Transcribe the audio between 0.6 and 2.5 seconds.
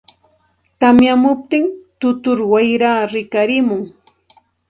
tamyamuptin tutur